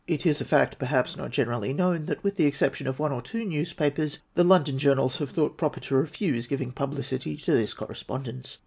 It 0.07 0.25
is 0.25 0.41
a 0.41 0.45
fact, 0.45 0.79
perhaps 0.79 1.15
not 1.15 1.29
generally 1.29 1.73
known, 1.75 2.05
that, 2.05 2.23
with 2.23 2.35
the 2.35 2.47
exception 2.47 2.87
of 2.87 2.97
one 2.97 3.11
or 3.11 3.21
two 3.21 3.45
newspapers, 3.45 4.17
the 4.33 4.43
London 4.43 4.79
journals 4.79 5.17
have 5.19 5.29
thought 5.29 5.59
proper 5.59 5.79
to 5.81 5.95
refuse 5.95 6.47
giving 6.47 6.71
publicity 6.71 7.37
to 7.37 7.51
this 7.51 7.75
correspondence. 7.75 8.57